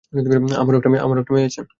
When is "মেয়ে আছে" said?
0.89-1.61